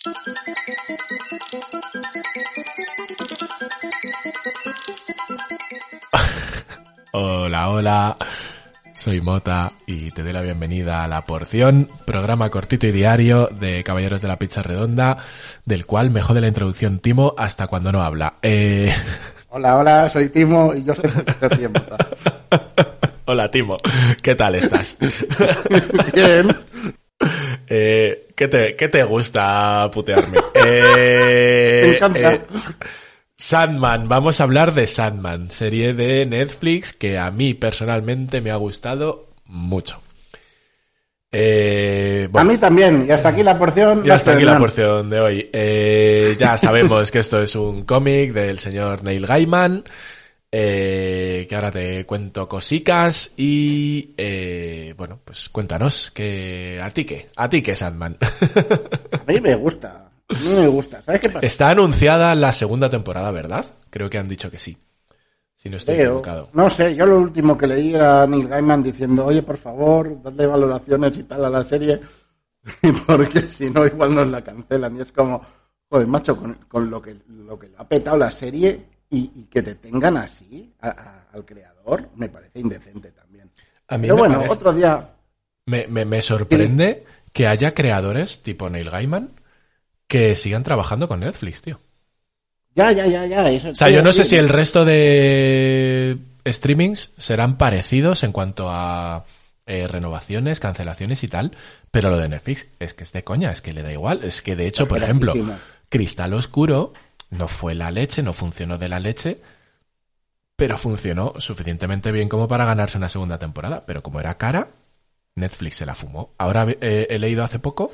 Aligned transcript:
Hola, 7.12 7.68
hola. 7.68 8.16
Soy 8.94 9.20
Mota 9.20 9.72
y 9.86 10.10
te 10.10 10.22
doy 10.22 10.32
la 10.32 10.40
bienvenida 10.42 11.04
a 11.04 11.08
La 11.08 11.24
Porción, 11.24 11.88
programa 12.06 12.50
cortito 12.50 12.86
y 12.86 12.92
diario 12.92 13.48
de 13.48 13.84
Caballeros 13.84 14.22
de 14.22 14.28
la 14.28 14.38
Pizza 14.38 14.62
Redonda, 14.62 15.18
del 15.64 15.86
cual 15.86 16.10
me 16.10 16.22
jode 16.22 16.40
la 16.40 16.48
introducción 16.48 17.00
Timo 17.00 17.34
hasta 17.36 17.66
cuando 17.66 17.92
no 17.92 18.02
habla. 18.02 18.34
Eh... 18.42 18.94
Hola, 19.48 19.76
hola, 19.76 20.08
soy 20.08 20.28
Timo 20.28 20.72
y 20.74 20.84
yo 20.84 20.94
sé 20.94 21.08
por 21.08 21.24
qué 21.24 21.32
se 21.32 21.48
ríe 21.48 21.68
Mota. 21.68 21.96
Hola, 23.26 23.50
Timo. 23.50 23.76
¿Qué 24.22 24.34
tal 24.34 24.54
estás? 24.54 24.96
Bien. 26.14 26.56
Eh, 27.68 28.29
¿qué, 28.40 28.48
te, 28.48 28.74
¿Qué 28.74 28.88
te 28.88 29.04
gusta 29.04 29.90
putearme? 29.92 30.38
Eh, 30.54 31.82
Me 31.90 31.96
encanta. 31.96 32.32
eh, 32.34 32.40
Sandman, 33.36 34.08
vamos 34.08 34.40
a 34.40 34.44
hablar 34.44 34.72
de 34.74 34.86
Sandman, 34.86 35.50
serie 35.50 35.92
de 35.92 36.24
Netflix 36.24 36.92
que 36.94 37.18
a 37.18 37.30
mí 37.30 37.52
personalmente 37.54 38.40
me 38.40 38.50
ha 38.50 38.56
gustado 38.56 39.28
mucho. 39.44 40.00
Eh, 41.32 42.28
A 42.34 42.44
mí 42.44 42.56
también. 42.58 43.04
Y 43.08 43.12
hasta 43.12 43.28
aquí 43.28 43.42
la 43.42 43.58
porción. 43.58 44.02
y 44.04 44.10
hasta 44.10 44.32
aquí 44.32 44.44
la 44.44 44.58
porción 44.58 45.08
de 45.10 45.20
hoy. 45.20 45.50
Eh, 45.52 46.36
ya 46.38 46.56
sabemos 46.58 47.10
que 47.10 47.18
esto 47.20 47.40
es 47.42 47.54
un 47.54 47.84
cómic 47.84 48.32
del 48.32 48.58
señor 48.58 49.04
Neil 49.04 49.26
Gaiman, 49.26 49.84
eh, 50.52 51.46
que 51.48 51.54
ahora 51.54 51.70
te 51.70 52.04
cuento 52.06 52.48
cosicas 52.48 53.32
y, 53.36 54.14
eh, 54.16 54.94
bueno, 54.96 55.20
pues 55.24 55.48
cuéntanos, 55.48 56.10
que 56.10 56.80
¿a 56.82 56.90
ti 56.90 57.04
qué? 57.04 57.28
¿A 57.36 57.48
ti 57.48 57.62
qué, 57.62 57.76
Sandman? 57.76 58.16
A 59.12 59.30
mí 59.30 59.40
me 59.40 59.54
gusta. 59.54 60.10
A 60.28 60.38
mí 60.38 60.48
me 60.54 60.66
gusta. 60.66 61.02
¿Sabes 61.02 61.20
qué 61.20 61.28
pasa? 61.28 61.46
Está 61.46 61.70
anunciada 61.70 62.34
la 62.34 62.52
segunda 62.52 62.90
temporada, 62.90 63.30
¿verdad? 63.30 63.64
Creo 63.90 64.10
que 64.10 64.18
han 64.18 64.28
dicho 64.28 64.50
que 64.50 64.58
sí. 64.58 64.76
Si 65.56 65.68
no 65.68 65.76
estoy 65.76 65.96
Creo. 65.96 66.06
equivocado. 66.12 66.48
No 66.54 66.70
sé, 66.70 66.94
yo 66.94 67.04
lo 67.04 67.18
último 67.20 67.56
que 67.58 67.66
leí 67.66 67.94
era 67.94 68.26
Neil 68.26 68.48
Gaiman 68.48 68.82
diciendo, 68.82 69.26
oye, 69.26 69.42
por 69.42 69.58
favor, 69.58 70.22
dadle 70.22 70.46
valoraciones 70.46 71.16
y 71.18 71.24
tal 71.24 71.44
a 71.44 71.50
la 71.50 71.62
serie, 71.62 72.00
porque 73.06 73.42
si 73.42 73.68
no, 73.70 73.84
igual 73.86 74.14
nos 74.14 74.28
la 74.28 74.42
cancelan. 74.42 74.96
Y 74.96 75.02
es 75.02 75.12
como, 75.12 75.42
joder, 75.88 76.06
macho, 76.06 76.36
con, 76.36 76.54
con 76.66 76.90
lo, 76.90 77.02
que, 77.02 77.16
lo 77.28 77.58
que 77.58 77.70
ha 77.76 77.86
petado 77.86 78.16
la 78.16 78.30
serie 78.30 78.80
y, 79.10 79.30
y 79.34 79.44
que 79.50 79.62
te 79.62 79.74
tengan 79.74 80.16
así 80.16 80.72
a- 80.80 80.88
a- 80.88 81.26
al 81.32 81.44
creador, 81.44 82.08
me 82.16 82.28
parece 82.28 82.60
indecente 82.60 83.10
también. 83.10 83.50
A 83.88 83.98
mí 83.98 84.02
Pero 84.02 84.16
bueno, 84.16 84.36
parece- 84.36 84.52
otro 84.54 84.72
día, 84.72 85.10
Me, 85.66 85.86
me- 85.88 86.04
me 86.04 86.22
sorprende 86.22 87.04
que 87.32 87.46
haya 87.46 87.74
creadores 87.74 88.42
tipo 88.42 88.70
Neil 88.70 88.90
Gaiman 88.90 89.30
que 90.06 90.34
sigan 90.36 90.62
trabajando 90.62 91.06
con 91.08 91.20
Netflix, 91.20 91.62
tío. 91.62 91.78
ya, 92.74 92.90
ya, 92.92 93.06
ya, 93.06 93.26
ya. 93.26 93.48
Eso, 93.50 93.70
O 93.70 93.74
sea, 93.74 93.90
yo 93.90 94.02
no 94.02 94.12
sé 94.12 94.24
si 94.24 94.36
el 94.36 94.48
resto 94.48 94.84
de 94.84 96.18
streamings 96.46 97.10
serán 97.18 97.58
parecidos 97.58 98.22
en 98.24 98.32
cuanto 98.32 98.68
a 98.70 99.24
eh, 99.66 99.86
renovaciones, 99.86 100.58
cancelaciones 100.58 101.22
y 101.22 101.28
tal, 101.28 101.52
pero 101.92 102.10
lo 102.10 102.18
de 102.18 102.28
Netflix 102.28 102.66
es 102.80 102.94
que 102.94 103.04
es 103.04 103.12
de 103.12 103.22
coña, 103.22 103.52
es 103.52 103.60
que 103.62 103.72
le 103.72 103.82
da 103.82 103.92
igual. 103.92 104.24
Es 104.24 104.42
que 104.42 104.56
de 104.56 104.66
hecho, 104.66 104.88
por 104.88 105.02
ejemplo. 105.02 105.34
Cristal 105.88 106.32
Oscuro 106.34 106.92
no 107.30 107.48
fue 107.48 107.74
la 107.74 107.90
leche, 107.90 108.22
no 108.22 108.32
funcionó 108.32 108.78
de 108.78 108.88
la 108.88 109.00
leche, 109.00 109.40
pero 110.56 110.76
funcionó 110.76 111.34
suficientemente 111.38 112.12
bien 112.12 112.28
como 112.28 112.46
para 112.48 112.64
ganarse 112.66 112.98
una 112.98 113.08
segunda 113.08 113.38
temporada. 113.38 113.84
Pero 113.86 114.02
como 114.02 114.20
era 114.20 114.36
cara, 114.36 114.68
Netflix 115.36 115.76
se 115.76 115.86
la 115.86 115.94
fumó. 115.94 116.34
Ahora 116.38 116.66
eh, 116.80 117.06
he 117.10 117.18
leído 117.18 117.44
hace 117.44 117.58
poco 117.58 117.92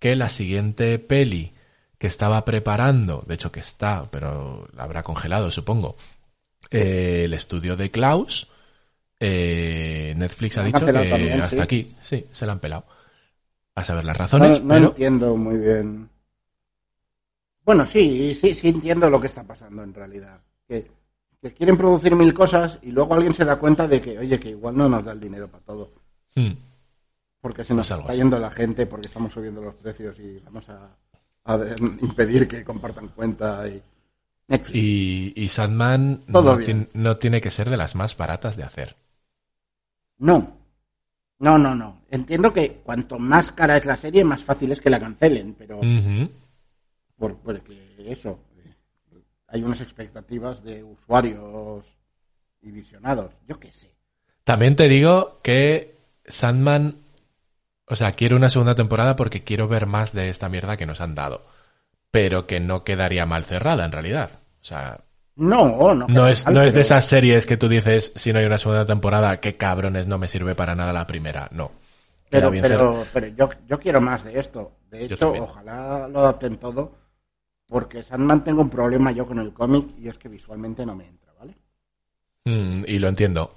que 0.00 0.16
la 0.16 0.28
siguiente 0.28 0.98
peli 0.98 1.54
que 1.98 2.06
estaba 2.08 2.44
preparando, 2.44 3.24
de 3.26 3.34
hecho 3.34 3.52
que 3.52 3.60
está, 3.60 4.10
pero 4.10 4.68
la 4.74 4.84
habrá 4.84 5.02
congelado, 5.02 5.50
supongo, 5.50 5.96
eh, 6.70 7.22
el 7.26 7.34
estudio 7.34 7.76
de 7.76 7.90
Klaus, 7.90 8.48
eh, 9.20 10.14
Netflix 10.16 10.58
ha 10.58 10.64
dicho 10.64 10.90
que 10.90 11.08
también, 11.08 11.40
hasta 11.42 11.62
sí. 11.62 11.64
aquí, 11.64 11.96
sí, 12.02 12.26
se 12.32 12.46
la 12.46 12.52
han 12.52 12.60
pelado. 12.60 12.86
A 13.76 13.84
saber 13.84 14.04
las 14.04 14.16
No, 14.30 14.46
razones, 14.46 14.60
no 14.60 14.74
pero 14.74 14.78
entiendo 14.78 15.36
muy 15.36 15.58
bien. 15.58 16.08
Bueno, 17.68 17.84
sí, 17.84 18.34
sí, 18.34 18.54
sí 18.54 18.68
entiendo 18.68 19.10
lo 19.10 19.20
que 19.20 19.26
está 19.26 19.42
pasando 19.44 19.82
en 19.82 19.92
realidad. 19.92 20.40
Que, 20.66 20.90
que 21.38 21.52
quieren 21.52 21.76
producir 21.76 22.16
mil 22.16 22.32
cosas 22.32 22.78
y 22.80 22.92
luego 22.92 23.12
alguien 23.12 23.34
se 23.34 23.44
da 23.44 23.56
cuenta 23.56 23.86
de 23.86 24.00
que, 24.00 24.18
oye, 24.18 24.40
que 24.40 24.48
igual 24.48 24.74
no 24.74 24.88
nos 24.88 25.04
da 25.04 25.12
el 25.12 25.20
dinero 25.20 25.48
para 25.48 25.64
todo. 25.64 25.92
Hmm. 26.34 26.52
Porque 27.42 27.64
se 27.64 27.74
nos 27.74 27.86
Pues 27.86 28.00
está 28.00 28.12
así. 28.12 28.20
yendo 28.20 28.38
la 28.38 28.50
gente, 28.50 28.86
porque 28.86 29.08
estamos 29.08 29.34
subiendo 29.34 29.60
los 29.60 29.74
precios 29.74 30.18
y 30.18 30.38
vamos 30.46 30.66
a, 30.70 30.96
a 31.44 31.56
ver, 31.58 31.78
impedir 32.00 32.48
que 32.48 32.64
compartan 32.64 33.08
cuenta 33.08 33.68
y 33.68 33.82
Netflix. 34.46 34.74
Y, 34.74 35.34
y 35.36 35.48
Sandman 35.50 36.20
Todo 36.32 36.58
no, 36.94 37.16
tiene 37.16 37.42
que 37.42 37.50
ser 37.50 37.68
de 37.68 37.76
las 37.76 37.94
más 37.94 38.16
baratas 38.16 38.56
de 38.56 38.62
hacer. 38.62 38.96
No. 40.16 40.56
No, 41.38 41.58
no, 41.58 41.74
no. 41.74 42.00
Entiendo 42.10 42.50
que 42.50 42.80
cuanto 42.82 43.18
más 43.18 43.52
cara 43.52 43.76
es 43.76 43.84
la 43.84 43.98
serie, 43.98 44.24
más 44.24 44.42
fácil 44.42 44.72
es 44.72 44.80
que 44.80 44.88
la 44.88 44.98
cancelen, 44.98 45.52
pero 45.52 45.82
porque 47.18 47.94
eso, 48.06 48.38
eh, 48.64 48.74
hay 49.48 49.62
unas 49.62 49.80
expectativas 49.80 50.62
de 50.62 50.82
usuarios 50.84 51.84
y 52.62 52.70
visionados, 52.70 53.32
yo 53.46 53.58
qué 53.58 53.72
sé. 53.72 53.92
También 54.44 54.76
te 54.76 54.88
digo 54.88 55.40
que 55.42 55.96
Sandman, 56.26 56.94
o 57.86 57.96
sea, 57.96 58.12
quiero 58.12 58.36
una 58.36 58.48
segunda 58.48 58.74
temporada 58.74 59.16
porque 59.16 59.44
quiero 59.44 59.68
ver 59.68 59.86
más 59.86 60.12
de 60.12 60.30
esta 60.30 60.48
mierda 60.48 60.76
que 60.76 60.86
nos 60.86 61.00
han 61.00 61.14
dado. 61.14 61.44
Pero 62.10 62.46
que 62.46 62.58
no 62.58 62.84
quedaría 62.84 63.26
mal 63.26 63.44
cerrada 63.44 63.84
en 63.84 63.92
realidad. 63.92 64.30
O 64.62 64.64
sea, 64.64 65.00
No, 65.36 65.94
no. 65.94 66.26
es, 66.26 66.46
mal, 66.46 66.54
no 66.54 66.62
es 66.62 66.72
de 66.72 66.80
esas 66.80 67.04
series 67.04 67.44
que 67.44 67.58
tú 67.58 67.68
dices, 67.68 68.12
si 68.16 68.32
no 68.32 68.38
hay 68.38 68.46
una 68.46 68.58
segunda 68.58 68.86
temporada, 68.86 69.38
qué 69.40 69.56
cabrones, 69.58 70.06
no 70.06 70.16
me 70.16 70.28
sirve 70.28 70.54
para 70.54 70.74
nada 70.74 70.94
la 70.94 71.06
primera. 71.06 71.48
No. 71.52 71.70
Pero, 72.30 72.50
pero, 72.50 73.06
pero 73.12 73.26
yo, 73.28 73.48
yo 73.66 73.78
quiero 73.78 74.00
más 74.00 74.24
de 74.24 74.38
esto. 74.38 74.72
De 74.90 75.04
hecho, 75.04 75.32
ojalá 75.38 76.08
lo 76.08 76.20
adapten 76.20 76.56
todo, 76.56 76.92
porque 77.68 78.02
Sandman 78.02 78.42
tengo 78.42 78.62
un 78.62 78.70
problema 78.70 79.12
yo 79.12 79.26
con 79.26 79.38
el 79.38 79.52
cómic 79.52 79.88
y 79.98 80.08
es 80.08 80.18
que 80.18 80.28
visualmente 80.28 80.84
no 80.86 80.96
me 80.96 81.06
entra, 81.06 81.32
¿vale? 81.38 81.54
Mm, 82.44 82.84
y 82.86 82.98
lo 82.98 83.08
entiendo. 83.08 83.54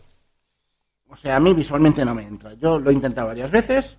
O 1.09 1.15
sea, 1.15 1.37
a 1.37 1.39
mí 1.39 1.53
visualmente 1.53 2.05
no 2.05 2.13
me 2.13 2.23
entra. 2.23 2.53
Yo 2.53 2.77
lo 2.79 2.89
he 2.89 2.93
intentado 2.93 3.27
varias 3.27 3.49
veces, 3.51 3.97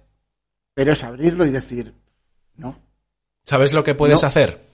pero 0.75 0.93
es 0.93 1.03
abrirlo 1.03 1.45
y 1.47 1.51
decir, 1.51 1.93
no, 2.57 2.77
¿Sabes 3.45 3.73
lo 3.73 3.83
que 3.83 3.95
puedes 3.97 4.23
No. 4.23 4.29
hacer? 4.29 4.71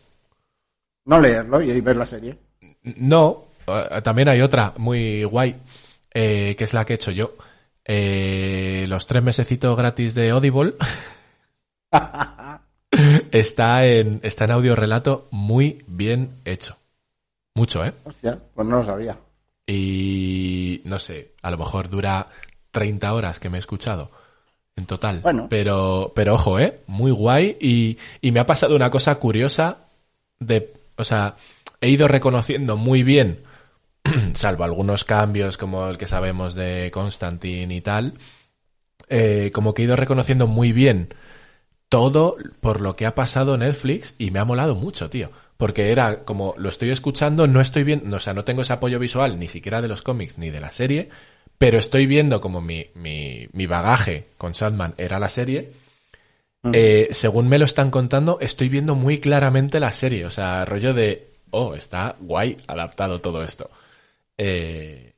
no 1.07 1.19
leerlo 1.21 1.63
y 1.63 1.81
ver 1.81 1.97
la 1.97 2.05
serie. 2.05 2.39
No, 2.83 3.47
eh, 3.67 4.03
también 4.03 4.29
hay 4.29 4.43
otra 4.43 4.75
muy 4.77 5.25
guay, 5.25 5.57
eh, 6.13 6.55
que 6.55 6.65
es 6.65 6.75
la 6.75 6.85
que 6.85 6.93
he 6.93 6.97
hecho 6.97 7.11
yo. 7.13 7.33
Eh, 7.83 8.85
los 8.89 9.07
tres 9.07 9.23
mesecitos 9.23 9.75
gratis 9.75 10.15
de 10.15 10.29
Audible 10.31 10.75
está 13.33 13.87
en, 13.87 14.21
está 14.23 14.45
en 14.45 14.51
audio 14.53 14.77
relato 14.77 15.29
muy 15.31 15.85
bien 15.87 16.41
hecho. 16.45 16.77
Mucho, 17.55 17.85
¿eh? 17.85 17.93
Hostia, 18.05 18.39
pues 18.55 18.67
no 18.67 18.79
lo 18.79 18.85
sabía. 18.85 19.19
Y 19.67 20.81
no 20.85 20.99
sé, 20.99 21.33
a 21.43 21.51
lo 21.51 21.59
mejor 21.59 21.89
dura 21.89 22.29
30 22.71 23.13
horas 23.13 23.39
que 23.41 23.51
me 23.51 23.59
he 23.59 23.61
escuchado 23.61 24.11
en 24.77 24.87
total. 24.87 25.21
Bueno. 25.21 25.47
Pero, 25.51 26.13
pero 26.15 26.35
ojo, 26.35 26.59
¿eh? 26.59 26.81
Muy 26.87 27.11
guay. 27.11 27.57
Y, 27.61 27.99
y 28.21 28.33
me 28.33 28.41
ha 28.41 28.47
pasado 28.47 28.77
una 28.77 28.91
cosa 28.91 29.17
curiosa 29.17 29.79
de, 30.39 30.73
o 30.97 31.05
sea, 31.05 31.35
he 31.81 31.91
ido 31.91 32.09
reconociendo 32.09 32.77
muy 32.77 33.03
bien, 33.03 33.43
salvo 34.35 34.65
algunos 34.65 35.05
cambios 35.05 35.57
como 35.57 35.89
el 35.89 35.99
que 35.99 36.07
sabemos 36.07 36.55
de 36.55 36.91
Constantine 36.93 37.75
y 37.75 37.81
tal, 37.81 38.15
eh, 39.09 39.51
como 39.53 39.75
que 39.75 39.83
he 39.83 39.85
ido 39.87 39.97
reconociendo 39.97 40.47
muy 40.47 40.73
bien 40.73 41.09
todo 41.89 42.37
por 42.61 42.81
lo 42.81 42.97
que 42.97 43.07
ha 43.07 43.15
pasado 43.15 43.57
Netflix 43.57 44.15
y 44.19 44.31
me 44.31 44.39
ha 44.39 44.45
molado 44.45 44.75
mucho, 44.75 45.11
tío. 45.11 45.31
Porque 45.57 45.91
era 45.91 46.25
como, 46.25 46.55
lo 46.57 46.69
estoy 46.69 46.91
escuchando, 46.91 47.47
no 47.47 47.61
estoy 47.61 47.83
viendo, 47.83 48.17
o 48.17 48.21
sea, 48.21 48.35
no 48.35 48.45
tengo 48.45 48.63
ese 48.63 48.73
apoyo 48.73 48.99
visual 48.99 49.39
ni 49.39 49.49
siquiera 49.49 49.83
de 49.83 49.89
los 49.89 50.03
cómics 50.03 50.39
ni 50.39 50.51
de 50.51 50.61
la 50.61 50.73
serie, 50.73 51.09
pero 51.59 51.79
estoy 51.79 52.07
viendo 52.07 52.41
como 52.41 52.61
mi, 52.61 52.87
mi, 52.95 53.49
mi 53.53 53.67
bagaje 53.67 54.29
con 54.39 54.55
Sandman 54.55 54.95
era 54.99 55.19
la 55.19 55.29
serie. 55.29 55.73
Eh, 56.73 57.09
según 57.13 57.49
me 57.49 57.59
lo 57.59 57.65
están 57.65 57.91
contando, 57.91 58.39
estoy 58.41 58.69
viendo 58.69 58.95
muy 58.95 59.19
claramente 59.19 59.81
la 59.81 59.93
serie. 59.93 60.27
O 60.27 60.31
sea, 60.31 60.65
rollo 60.65 60.95
de, 60.95 61.31
oh, 61.51 61.75
está 61.75 62.17
guay 62.21 62.59
adaptado 62.67 63.21
todo 63.21 63.43
esto. 63.43 63.71
Eh, 64.37 65.15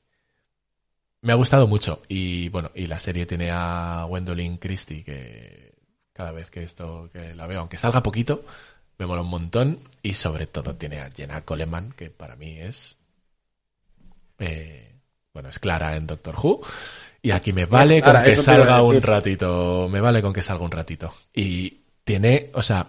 me 1.22 1.32
ha 1.32 1.36
gustado 1.36 1.66
mucho. 1.66 2.00
Y 2.08 2.48
bueno, 2.48 2.70
y 2.74 2.86
la 2.86 2.98
serie 2.98 3.26
tiene 3.26 3.50
a 3.52 4.06
Gwendolyn 4.08 4.56
Christie, 4.56 5.04
que 5.04 5.74
cada 6.12 6.32
vez 6.32 6.50
que 6.50 6.62
esto 6.62 7.08
que 7.12 7.34
la 7.34 7.46
veo, 7.46 7.60
aunque 7.60 7.78
salga 7.78 8.02
poquito, 8.02 8.44
me 8.98 9.06
mola 9.06 9.22
un 9.22 9.28
montón. 9.28 9.78
Y 10.02 10.14
sobre 10.14 10.46
todo 10.46 10.74
tiene 10.76 11.00
a 11.00 11.10
Jenna 11.10 11.42
Coleman, 11.42 11.92
que 11.92 12.10
para 12.10 12.36
mí 12.36 12.58
es. 12.58 12.98
eh, 14.38 14.94
bueno, 15.32 15.48
es 15.48 15.58
Clara 15.58 15.96
en 15.96 16.06
Doctor 16.06 16.36
Who. 16.42 16.60
Y 17.22 17.30
aquí 17.32 17.52
me 17.52 17.66
vale 17.66 18.02
con 18.02 18.22
que 18.22 18.36
salga 18.36 18.82
un 18.82 19.00
ratito. 19.00 19.88
Me 19.88 20.00
vale 20.00 20.22
con 20.22 20.32
que 20.32 20.42
salga 20.42 20.64
un 20.64 20.70
ratito. 20.70 21.14
Y 21.34 21.80
tiene, 22.04 22.50
o 22.54 22.62
sea, 22.62 22.88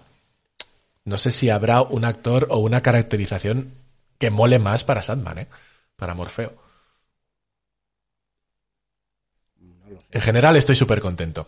no 1.06 1.18
sé 1.18 1.32
si 1.32 1.50
habrá 1.50 1.82
un 1.82 2.06
actor 2.06 2.48
o 2.50 2.60
una 2.60 2.82
caracterización 2.82 3.74
que 4.18 4.30
mole 4.30 4.60
más 4.60 4.84
para 4.84 5.04
Sandman, 5.04 5.40
¿eh? 5.40 5.48
Para 5.96 6.14
Morfeo. 6.14 6.54
En 10.12 10.22
general 10.22 10.56
estoy 10.56 10.76
súper 10.76 11.02
contento. 11.02 11.48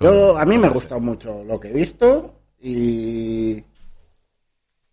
Yo, 0.00 0.36
a 0.38 0.44
mí 0.44 0.58
me 0.58 0.68
la 0.68 0.72
gusta 0.72 0.98
mucho 0.98 1.44
lo 1.44 1.58
que 1.60 1.68
he 1.68 1.72
visto 1.72 2.40
y, 2.60 3.62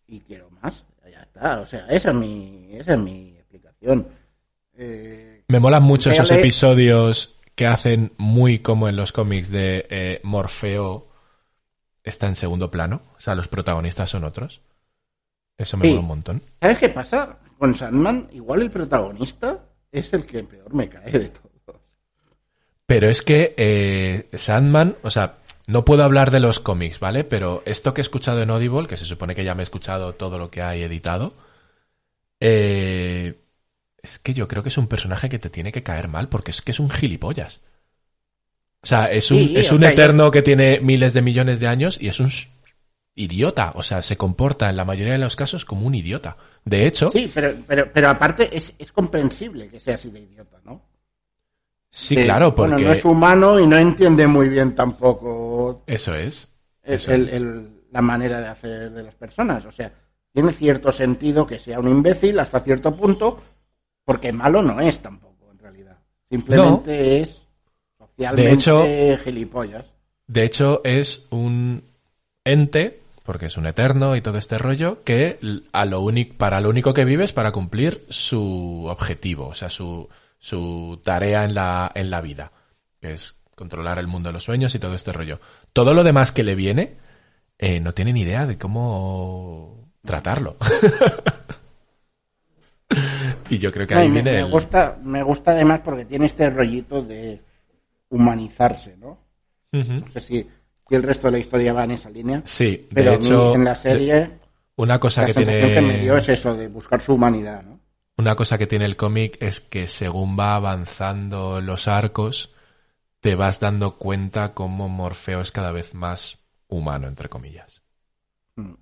y 0.07 0.19
quiero 0.21 0.49
más. 0.61 0.83
Ya 1.11 1.21
está, 1.23 1.59
o 1.59 1.65
sea, 1.65 1.85
esa 1.87 2.09
es 2.09 2.15
mi, 2.15 2.69
esa 2.73 2.93
es 2.93 2.99
mi 2.99 3.35
explicación. 3.37 4.07
Eh, 4.77 5.43
Me 5.47 5.59
molan 5.59 5.83
mucho 5.83 6.09
esos 6.11 6.31
episodios 6.31 7.37
que 7.55 7.67
hacen 7.67 8.13
muy 8.17 8.59
como 8.59 8.87
en 8.87 8.95
los 8.95 9.11
cómics 9.11 9.49
de 9.49 9.85
eh, 9.89 10.19
Morfeo 10.23 11.09
está 12.03 12.27
en 12.27 12.35
segundo 12.35 12.71
plano. 12.71 13.01
O 13.17 13.19
sea, 13.19 13.35
los 13.35 13.47
protagonistas 13.47 14.09
son 14.09 14.23
otros. 14.23 14.61
Eso 15.57 15.77
me 15.77 15.85
Sí. 15.85 15.89
mola 15.91 16.01
un 16.01 16.07
montón. 16.07 16.41
¿Sabes 16.61 16.77
qué 16.77 16.89
pasa? 16.89 17.37
Con 17.57 17.75
Sandman, 17.75 18.29
igual 18.31 18.61
el 18.61 18.69
protagonista 18.71 19.65
es 19.91 20.13
el 20.13 20.25
que 20.25 20.43
peor 20.43 20.73
me 20.73 20.87
cae 20.89 21.11
de 21.11 21.29
todos. 21.29 21.50
Pero 22.91 23.07
es 23.09 23.21
que 23.21 23.53
eh, 23.55 24.27
Sandman, 24.37 24.97
o 25.01 25.09
sea, 25.09 25.37
no 25.65 25.85
puedo 25.85 26.03
hablar 26.03 26.29
de 26.29 26.41
los 26.41 26.59
cómics, 26.59 26.99
¿vale? 26.99 27.23
Pero 27.23 27.63
esto 27.65 27.93
que 27.93 28.01
he 28.01 28.03
escuchado 28.03 28.41
en 28.41 28.49
Audible, 28.49 28.85
que 28.87 28.97
se 28.97 29.05
supone 29.05 29.33
que 29.33 29.45
ya 29.45 29.55
me 29.55 29.61
he 29.61 29.63
escuchado 29.63 30.13
todo 30.15 30.37
lo 30.37 30.51
que 30.51 30.61
hay 30.61 30.83
editado, 30.83 31.33
eh, 32.41 33.39
es 34.03 34.19
que 34.19 34.33
yo 34.33 34.47
creo 34.49 34.61
que 34.63 34.69
es 34.69 34.77
un 34.77 34.87
personaje 34.87 35.29
que 35.29 35.39
te 35.39 35.49
tiene 35.49 35.71
que 35.71 35.83
caer 35.83 36.09
mal, 36.09 36.27
porque 36.27 36.51
es 36.51 36.61
que 36.61 36.71
es 36.71 36.79
un 36.81 36.89
gilipollas. 36.89 37.61
O 38.83 38.87
sea, 38.87 39.05
es 39.05 39.31
un, 39.31 39.37
Sí, 39.37 39.53
es 39.55 39.71
un 39.71 39.79
sea, 39.79 39.89
yo- 39.89 39.93
eterno 39.93 40.31
que 40.31 40.41
tiene 40.41 40.79
miles 40.81 41.13
de 41.13 41.21
millones 41.21 41.59
de 41.61 41.67
años 41.67 41.97
y 42.01 42.09
es 42.09 42.19
un 42.19 42.29
idiota. 43.15 43.71
O 43.75 43.83
sea, 43.83 44.01
se 44.01 44.17
comporta 44.17 44.69
en 44.69 44.75
la 44.75 44.83
mayoría 44.85 45.13
de 45.13 45.19
los 45.19 45.35
casos 45.37 45.63
como 45.63 45.85
un 45.87 45.95
idiota. 45.95 46.35
De 46.65 46.87
hecho, 46.87 47.09
Sí, 47.09 47.31
pero, 47.33 47.55
pero, 47.67 47.91
pero 47.93 48.09
aparte 48.09 48.49
es, 48.51 48.73
es 48.79 48.91
comprensible 48.91 49.69
que 49.69 49.79
sea 49.79 49.95
así 49.95 50.09
de 50.09 50.19
idiota, 50.21 50.59
¿no? 50.65 50.90
Sí, 51.91 52.15
Que, 52.15 52.23
claro, 52.23 52.55
porque 52.55 52.73
Bueno, 52.73 52.87
no 52.87 52.93
es 52.93 53.05
humano 53.05 53.59
y 53.59 53.67
no 53.67 53.77
entiende 53.77 54.25
muy 54.25 54.49
bien 54.49 54.73
tampoco 54.73 55.83
eso 55.85 56.15
es. 56.15 56.47
el- 56.83 56.93
Eso 56.95 57.11
el- 57.13 57.27
es. 57.29 57.33
el- 57.35 57.71
la 57.91 58.01
manera 58.01 58.39
de 58.39 58.47
hacer 58.47 58.91
de 58.91 59.03
las 59.03 59.15
personas. 59.15 59.65
O 59.65 59.71
sea, 59.71 59.91
tiene 60.33 60.53
cierto 60.53 60.91
sentido 60.93 61.45
que 61.45 61.59
sea 61.59 61.79
un 61.79 61.89
imbécil 61.89 62.39
hasta 62.39 62.61
cierto 62.61 62.93
punto, 62.93 63.41
porque 64.05 64.31
malo 64.31 64.61
no 64.63 64.79
es 64.79 64.99
tampoco, 64.99 65.51
en 65.51 65.59
realidad. 65.59 65.97
Simplemente 66.29 67.19
es 67.21 67.45
socialmente 67.97 68.47
De 68.49 68.53
hecho- 68.55 69.23
gilipollas. 69.23 69.85
De 70.27 70.45
hecho, 70.45 70.79
es 70.85 71.27
un 71.31 71.83
ente, 72.45 73.01
porque 73.23 73.47
es 73.47 73.57
un 73.57 73.65
eterno 73.67 74.15
y 74.15 74.21
todo 74.21 74.37
este 74.37 74.57
rollo, 74.57 75.03
que 75.03 75.37
a 75.73 75.85
lo 75.85 76.01
para 76.37 76.61
lo 76.61 76.69
único 76.69 76.93
que 76.93 77.03
vive 77.05 77.25
es 77.25 77.33
para 77.33 77.51
cumplir 77.51 78.05
su 78.09 78.85
objetivo, 78.89 79.47
o 79.47 79.53
sea, 79.53 79.69
su, 79.69 80.07
su 80.41 80.99
tarea 81.03 81.45
en 81.45 81.53
la, 81.53 81.91
en 81.93 82.09
la 82.09 82.19
vida, 82.19 82.51
que 82.99 83.13
es 83.13 83.35
controlar 83.55 83.99
el 83.99 84.07
mundo 84.07 84.29
de 84.29 84.33
los 84.33 84.43
sueños 84.43 84.73
y 84.75 84.79
todo 84.79 84.95
este 84.95 85.13
rollo. 85.13 85.39
Todo 85.71 85.93
lo 85.93 86.03
demás 86.03 86.31
que 86.31 86.43
le 86.43 86.55
viene, 86.55 86.97
eh, 87.59 87.79
no 87.79 87.93
tiene 87.93 88.11
ni 88.11 88.21
idea 88.21 88.47
de 88.47 88.57
cómo 88.57 89.91
tratarlo. 90.03 90.57
y 93.49 93.59
yo 93.59 93.71
creo 93.71 93.85
que 93.85 93.93
ahí 93.93 94.09
viene 94.09 94.31
me 94.31 94.39
el... 94.39 94.49
gusta, 94.49 94.97
me 95.03 95.21
gusta 95.21 95.51
además 95.51 95.81
porque 95.81 96.05
tiene 96.05 96.25
este 96.25 96.49
rollito 96.49 97.03
de 97.03 97.39
humanizarse, 98.09 98.97
¿no? 98.97 99.19
No 99.71 100.07
sé 100.07 100.19
si, 100.19 100.47
si 100.89 100.95
el 100.95 101.03
resto 101.03 101.27
de 101.27 101.33
la 101.33 101.37
historia 101.37 101.71
va 101.71 101.83
en 101.83 101.91
esa 101.91 102.09
línea. 102.09 102.41
Sí, 102.45 102.87
Pero 102.93 103.11
de 103.11 103.17
hecho, 103.17 103.55
en 103.55 103.63
la 103.63 103.75
serie, 103.75 104.39
una 104.75 104.99
cosa 104.99 105.21
la 105.21 105.27
que 105.27 105.33
tiene... 105.35 105.73
que 105.73 105.81
me 105.81 105.99
dio 105.99 106.17
es 106.17 106.27
eso, 106.27 106.55
de 106.55 106.67
buscar 106.67 106.99
su 106.99 107.13
humanidad, 107.13 107.63
¿no? 107.63 107.70
Una 108.21 108.35
cosa 108.35 108.59
que 108.59 108.67
tiene 108.67 108.85
el 108.85 108.97
cómic 108.97 109.41
es 109.41 109.59
que 109.61 109.87
según 109.87 110.37
va 110.37 110.55
avanzando 110.55 111.59
los 111.59 111.87
arcos, 111.87 112.51
te 113.19 113.33
vas 113.33 113.59
dando 113.59 113.97
cuenta 113.97 114.53
cómo 114.53 114.89
Morfeo 114.89 115.41
es 115.41 115.51
cada 115.51 115.71
vez 115.71 115.95
más 115.95 116.37
humano, 116.67 117.07
entre 117.07 117.29
comillas. 117.29 117.81
Mm. 118.57 118.73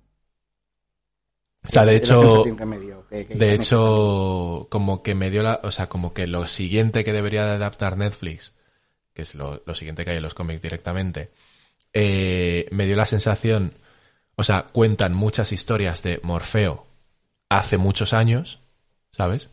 O 1.66 1.68
sea, 1.70 1.86
de 1.86 1.96
hecho, 1.96 2.20
sensación 2.20 2.56
que 2.58 2.66
me 2.66 2.78
dio, 2.78 3.06
que- 3.08 3.26
que 3.26 3.34
ya 3.34 3.38
de 3.38 3.54
hecho, 3.54 4.68
como 4.70 5.02
que 5.02 5.14
me 5.14 5.30
dio 5.30 5.42
la, 5.42 5.60
o 5.62 5.70
sea, 5.70 5.88
como 5.88 6.12
que 6.12 6.26
lo 6.26 6.46
siguiente 6.46 7.02
que 7.02 7.14
debería 7.14 7.46
de 7.46 7.52
adaptar 7.52 7.96
Netflix, 7.96 8.52
que 9.14 9.22
es 9.22 9.34
lo, 9.34 9.62
lo 9.64 9.74
siguiente 9.74 10.04
que 10.04 10.10
hay 10.10 10.16
en 10.18 10.22
los 10.22 10.34
cómics 10.34 10.60
directamente, 10.60 11.32
eh, 11.94 12.68
me 12.72 12.84
dio 12.84 12.94
la 12.96 13.06
sensación, 13.06 13.72
o 14.36 14.44
sea, 14.44 14.64
cuentan 14.64 15.14
muchas 15.14 15.50
historias 15.50 16.02
de 16.02 16.20
Morfeo 16.22 16.86
hace 17.48 17.78
muchos 17.78 18.12
años, 18.12 18.59
¿sabes? 19.20 19.50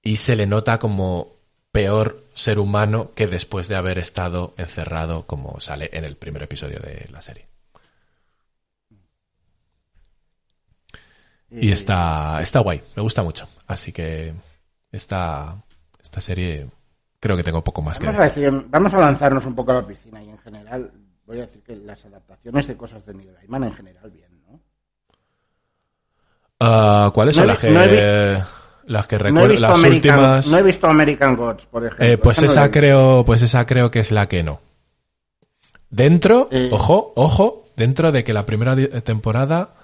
Y 0.00 0.16
se 0.16 0.36
le 0.36 0.46
nota 0.46 0.78
como 0.78 1.36
peor 1.70 2.24
ser 2.34 2.58
humano 2.58 3.10
que 3.14 3.26
después 3.26 3.68
de 3.68 3.76
haber 3.76 3.98
estado 3.98 4.54
encerrado 4.56 5.26
como 5.26 5.60
sale 5.60 5.90
en 5.92 6.06
el 6.06 6.16
primer 6.16 6.42
episodio 6.44 6.78
de 6.80 7.06
la 7.12 7.20
serie. 7.20 7.46
Y 11.50 11.68
Eh, 11.68 11.74
está, 11.74 12.40
está 12.40 12.60
guay, 12.60 12.82
me 12.96 13.02
gusta 13.02 13.22
mucho. 13.22 13.46
Así 13.66 13.92
que 13.92 14.32
esta, 14.90 15.62
esta 16.02 16.22
serie 16.22 16.70
creo 17.20 17.36
que 17.36 17.44
tengo 17.44 17.62
poco 17.62 17.82
más 17.82 17.98
que 17.98 18.06
Vamos 18.06 18.22
a, 18.22 18.24
decir. 18.24 18.50
decir, 18.50 18.66
vamos 18.70 18.94
a 18.94 18.98
lanzarnos 18.98 19.44
un 19.44 19.54
poco 19.54 19.72
a 19.72 19.74
la 19.74 19.86
piscina 19.86 20.22
y 20.22 20.30
en 20.30 20.38
general 20.38 20.90
voy 21.26 21.36
a 21.36 21.42
decir 21.42 21.62
que 21.62 21.76
las 21.76 22.02
adaptaciones 22.06 22.66
de 22.66 22.78
cosas 22.78 23.04
de 23.04 23.12
Neil 23.12 23.34
Gaiman 23.34 23.64
en 23.64 23.72
general 23.72 24.10
bien, 24.10 24.42
¿no? 24.48 24.58
Ah, 26.60 27.10
¿Cuáles 27.12 27.36
No 27.36 27.42
son 27.42 27.48
las 27.48 27.58
que, 27.58 27.70
no 27.70 28.61
las 28.86 29.06
que 29.06 29.16
No 29.18 29.24
recuerdo? 29.24 29.48
visto 29.48 29.62
las 29.68 29.78
American, 29.78 30.14
últimas. 30.18 30.46
no 30.48 30.58
he 30.58 30.62
visto 30.62 30.86
American 30.86 31.36
Gods, 31.36 31.66
por 31.66 31.84
ejemplo. 31.86 32.06
Eh, 32.06 32.18
pues 32.18 32.38
no 32.40 32.46
la 32.46 32.52
esa 32.52 32.70
creo, 32.70 33.24
pues 33.24 33.42
esa 33.42 33.64
creo 33.66 33.90
que 33.90 34.00
es 34.00 34.10
la 34.12 34.28
que 34.28 34.42
no. 34.42 34.60
Dentro, 35.90 36.48
Eh. 36.50 36.70
ojo, 36.72 37.12
ojo, 37.16 37.66
dentro 37.76 38.12
de 38.12 38.24
que 38.24 38.32
la 38.32 38.46
primera 38.46 38.74
temporada 39.02 39.74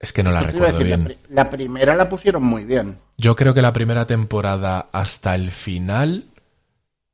es 0.00 0.12
que 0.12 0.22
no 0.22 0.30
la 0.32 0.42
recuerdo 0.42 0.66
decir, 0.78 0.86
bien. 0.86 1.00
La, 1.00 1.04
pri- 1.06 1.18
la 1.30 1.50
primera 1.50 1.96
la 1.96 2.08
pusieron 2.08 2.42
muy 2.44 2.64
bien. 2.64 2.98
Yo 3.16 3.36
creo 3.36 3.54
que 3.54 3.62
la 3.62 3.72
primera 3.72 4.06
temporada 4.06 4.88
hasta 4.92 5.34
el 5.34 5.50
final 5.50 6.24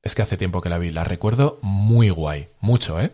es 0.02 0.14
que 0.14 0.22
hace 0.22 0.36
tiempo 0.36 0.60
que 0.60 0.68
la 0.68 0.78
vi, 0.78 0.90
la 0.90 1.04
recuerdo 1.04 1.58
muy 1.62 2.10
guay, 2.10 2.48
mucho, 2.60 3.00
¿eh? 3.00 3.10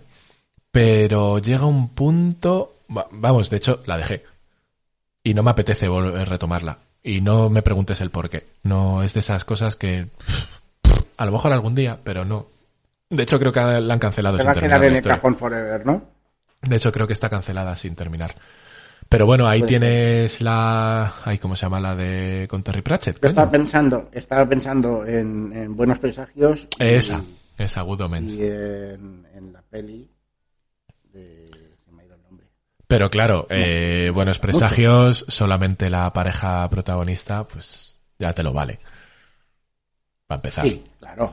Pero 0.72 1.38
llega 1.38 1.66
un 1.66 1.88
punto, 1.90 2.74
va- 2.96 3.06
vamos, 3.10 3.50
de 3.50 3.56
hecho 3.56 3.82
la 3.86 3.96
dejé 3.96 4.24
y 5.22 5.34
no 5.34 5.42
me 5.42 5.50
apetece 5.50 5.88
volver 5.88 6.20
a 6.20 6.24
retomarla 6.24 6.78
y 7.02 7.20
no 7.20 7.48
me 7.50 7.62
preguntes 7.62 8.00
el 8.00 8.10
por 8.10 8.28
qué. 8.30 8.46
No 8.62 9.02
es 9.02 9.14
de 9.14 9.20
esas 9.20 9.44
cosas 9.44 9.76
que 9.76 10.06
a 11.16 11.26
lo 11.26 11.32
mejor 11.32 11.52
algún 11.52 11.74
día, 11.74 11.98
pero 12.02 12.24
no. 12.24 12.46
De 13.08 13.22
hecho 13.22 13.38
creo 13.38 13.52
que 13.52 13.60
la 13.60 13.94
han 13.94 13.98
cancelado 13.98 14.36
Se 14.36 14.42
sin 14.42 14.46
va 14.48 14.52
a 14.52 14.54
terminar 14.54 14.80
quedar 14.80 14.90
en 14.92 14.96
el 14.98 15.02
cajón 15.02 15.36
forever, 15.36 15.84
¿no? 15.86 16.02
De 16.62 16.76
hecho, 16.76 16.92
creo 16.92 17.06
que 17.06 17.14
está 17.14 17.30
cancelada 17.30 17.74
sin 17.74 17.94
terminar. 17.94 18.34
Pero 19.08 19.24
bueno, 19.26 19.48
ahí 19.48 19.60
Puede 19.60 19.72
ser. 19.72 19.80
tienes 19.80 20.40
la. 20.42 21.14
Ay, 21.24 21.38
¿Cómo 21.38 21.56
se 21.56 21.62
llama 21.62 21.80
la 21.80 21.96
de 21.96 22.46
con 22.50 22.62
Terry 22.62 22.82
Pratchett? 22.82 23.18
Yo 23.20 23.28
estaba 23.28 23.50
pensando, 23.50 24.08
estaba 24.12 24.46
pensando 24.46 25.04
en, 25.06 25.52
en 25.54 25.74
Buenos 25.74 25.98
Presagios 25.98 26.68
y, 26.78 26.84
Esa, 26.84 27.24
esa 27.56 27.80
Good 27.80 28.02
Omens. 28.02 28.34
y 28.34 28.42
en, 28.44 29.26
en 29.34 29.52
la 29.54 29.62
peli 29.62 30.10
de... 31.12 31.48
Se 31.84 31.90
me 31.92 32.02
ha 32.02 32.06
ido 32.06 32.14
el 32.14 32.22
nombre. 32.22 32.46
Pero 32.90 33.08
claro, 33.08 33.46
eh, 33.50 34.10
buenos 34.12 34.40
presagios, 34.40 35.24
solamente 35.28 35.88
la 35.88 36.12
pareja 36.12 36.68
protagonista, 36.68 37.46
pues 37.46 37.96
ya 38.18 38.32
te 38.32 38.42
lo 38.42 38.52
vale. 38.52 38.80
Para 40.26 40.38
empezar. 40.38 40.64
Sí, 40.64 40.82
claro. 40.98 41.30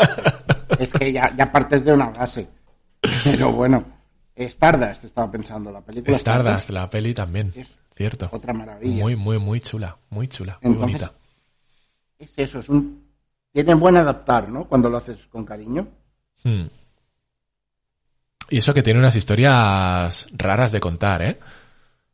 es 0.78 0.90
que 0.94 1.12
ya, 1.12 1.30
ya 1.36 1.52
partes 1.52 1.84
de 1.84 1.92
una 1.92 2.08
base. 2.08 2.48
Pero 3.22 3.52
bueno, 3.52 3.84
Stardust 4.34 5.04
estaba 5.04 5.30
pensando, 5.30 5.70
la 5.70 5.82
película 5.82 6.16
Stardust, 6.16 6.70
la 6.70 6.88
peli 6.88 7.12
también. 7.12 7.52
Es 7.54 7.68
Cierto. 7.94 8.30
otra 8.32 8.54
maravilla. 8.54 9.02
Muy, 9.02 9.14
muy, 9.14 9.36
muy 9.36 9.60
chula. 9.60 9.94
Muy 10.08 10.26
chula. 10.26 10.58
Muy 10.62 10.72
Entonces, 10.72 11.00
bonita. 11.00 11.18
Es 12.18 12.32
eso, 12.34 12.60
es 12.60 12.68
un... 12.70 13.06
Tiene 13.52 13.74
buen 13.74 13.98
adaptar, 13.98 14.48
¿no? 14.48 14.64
Cuando 14.64 14.88
lo 14.88 14.96
haces 14.96 15.26
con 15.26 15.44
cariño. 15.44 15.86
Hmm. 16.44 16.64
Y 18.50 18.58
eso 18.58 18.72
que 18.74 18.82
tiene 18.82 18.98
unas 18.98 19.16
historias 19.16 20.26
raras 20.32 20.72
de 20.72 20.80
contar, 20.80 21.22
¿eh? 21.22 21.38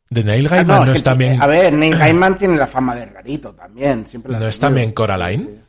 De 0.09 0.23
Neil 0.23 0.47
Ah, 0.47 0.49
Gaiman 0.57 0.85
no, 0.85 0.91
es 0.91 0.99
que, 0.99 1.03
también. 1.05 1.41
A 1.41 1.47
ver, 1.47 1.73
Neil 1.73 1.97
Gaiman 1.97 2.37
tiene 2.37 2.57
la 2.57 2.67
fama 2.67 2.93
de 2.95 3.05
rarito 3.05 3.53
también. 3.53 4.05
Siempre 4.05 4.37
¿No 4.37 4.47
es 4.47 4.59
también 4.59 4.91
Coraline? 4.91 5.61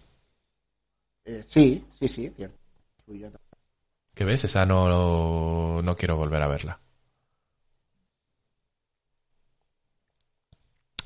Eh, 1.24 1.42
sí, 1.46 1.84
sí, 1.98 2.08
sí, 2.08 2.30
cierto. 2.36 2.56
¿Qué 4.14 4.24
ves? 4.24 4.44
Esa 4.44 4.66
no, 4.66 5.82
no 5.82 5.96
quiero 5.96 6.16
volver 6.16 6.42
a 6.42 6.48
verla. 6.48 6.78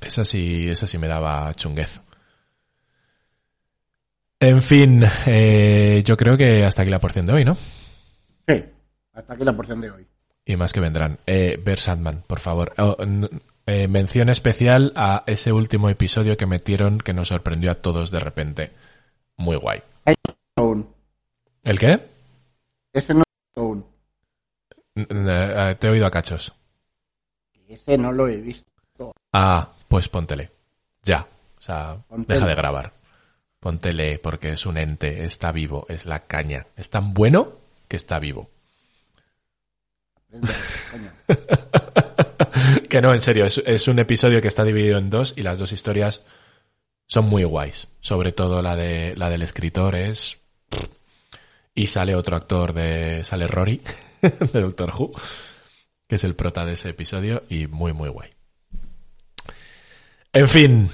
Esa 0.00 0.25
sí, 0.25 0.69
esa 0.69 0.87
sí 0.87 0.97
me 0.97 1.09
daba 1.09 1.52
chunguez. 1.55 2.00
En 4.40 4.62
fin, 4.62 5.05
eh, 5.26 6.02
yo 6.05 6.17
creo 6.17 6.37
que 6.37 6.64
hasta 6.64 6.83
aquí 6.83 6.90
la 6.90 7.00
porción 7.00 7.26
de 7.26 7.33
hoy, 7.35 7.45
¿no? 7.45 7.57
Sí, 8.49 8.64
hasta 9.21 9.35
aquí 9.35 9.45
la 9.45 9.55
porción 9.57 9.81
de 9.81 9.91
hoy. 9.91 10.07
Y 10.45 10.57
más 10.57 10.73
que 10.73 10.81
vendrán. 10.81 11.19
Eh, 11.27 11.61
ver 11.62 11.79
Sandman, 11.79 12.25
por 12.27 12.41
favor. 12.41 12.73
Oh, 12.79 12.97
eh, 13.67 13.89
mención 13.89 14.29
especial 14.29 14.93
a 14.97 15.23
ese 15.27 15.53
último 15.53 15.89
episodio 15.89 16.37
que 16.37 16.47
metieron 16.47 16.99
que 16.99 17.12
nos 17.12 17.29
sorprendió 17.29 17.71
a 17.71 17.77
todos 17.77 18.11
de 18.11 18.21
repente. 18.21 18.73
Muy 19.37 19.57
guay. 19.57 19.83
¿El 21.62 21.79
qué? 21.79 22.00
Ese 22.93 23.15
no 23.15 23.23
aún. 23.57 23.87
Eh, 24.97 25.77
te 25.79 25.87
he 25.87 25.91
oído 25.91 26.07
a 26.07 26.11
cachos. 26.11 26.53
Ese 27.69 27.97
no 27.97 28.11
lo 28.12 28.27
he 28.29 28.39
visto. 28.39 28.69
Ah, 29.33 29.71
pues 29.89 30.09
póntele. 30.09 30.50
Ya. 31.05 31.27
O 31.59 31.62
sea, 31.62 31.99
Póntele. 32.09 32.35
deja 32.39 32.49
de 32.49 32.55
grabar. 32.55 32.93
Póntele 33.61 34.19
porque 34.19 34.53
es 34.53 34.67
un 34.67 34.79
ente, 34.79 35.25
está 35.25 35.53
vivo, 35.53 35.87
es 35.89 36.07
la 36.07 36.21
caña. 36.21 36.67
Es 36.77 36.91
tan 36.91 37.12
bueno 37.15 37.53
que 37.87 37.97
está 37.97 38.19
vivo. 38.19 38.49
Que 42.89 43.01
no, 43.01 43.15
en 43.15 43.21
serio, 43.21 43.45
es, 43.45 43.63
es 43.65 43.87
un 43.89 44.01
episodio 44.01 44.41
que 44.41 44.49
está 44.49 44.65
dividido 44.65 44.99
en 44.99 45.11
dos 45.11 45.35
y 45.37 45.43
las 45.43 45.61
dos 45.61 45.73
historias 45.73 46.25
son 47.07 47.27
muy 47.27 47.45
guays. 47.45 47.89
Sobre 48.01 48.33
todo 48.33 48.63
la 48.63 48.75
de 48.77 49.15
la 49.17 49.31
del 49.31 49.43
escritor 49.43 49.95
es 49.95 50.41
y 51.75 51.87
sale 51.87 52.15
otro 52.15 52.37
actor 52.37 52.73
de 52.73 53.25
sale 53.25 53.47
Rory 53.47 53.81
de 54.21 54.61
Doctor 54.61 54.93
Who, 54.97 55.13
que 56.07 56.17
es 56.17 56.25
el 56.25 56.35
prota 56.35 56.65
de 56.65 56.75
ese 56.75 56.91
episodio 56.91 57.45
y 57.49 57.67
muy 57.67 57.93
muy 57.93 58.09
guay. 58.09 58.31
En 60.33 60.49
fin, 60.49 60.91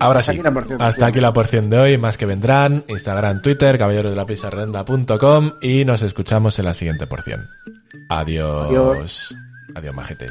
Ahora 0.00 0.20
hasta 0.20 0.32
sí, 0.32 0.40
aquí 0.40 0.54
porción, 0.54 0.82
hasta 0.82 1.06
aquí 1.06 1.20
la 1.20 1.32
porción 1.32 1.70
de 1.70 1.78
hoy, 1.78 1.98
más 1.98 2.18
que 2.18 2.26
vendrán, 2.26 2.84
Instagram, 2.88 3.42
Twitter, 3.42 3.78
caballeros 3.78 4.12
de 4.12 4.16
la 4.16 4.26
y 5.60 5.84
nos 5.84 6.02
escuchamos 6.02 6.58
en 6.58 6.64
la 6.64 6.74
siguiente 6.74 7.06
porción. 7.06 7.48
Adiós. 8.08 8.66
Adiós, 8.68 9.34
Adiós 9.74 9.94
majetes. 9.94 10.30